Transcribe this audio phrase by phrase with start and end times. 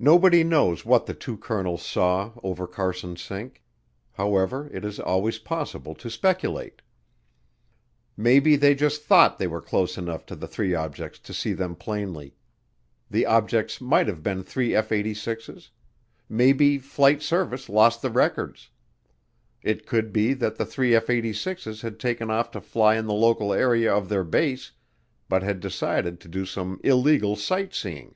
[0.00, 3.64] Nobody knows what the two colonels saw over Carson Sink.
[4.12, 6.82] However, it is always possible to speculate.
[8.16, 11.74] Maybe they just thought they were close enough to the three objects to see them
[11.74, 12.36] plainly.
[13.10, 15.70] The objects might have been three F 86's:
[16.28, 18.70] maybe Flight Service lost the records.
[19.64, 23.14] It could be that the three F 86's had taken off to fly in the
[23.14, 24.70] local area of their base
[25.28, 28.14] but had decided to do some illegal sight seeing.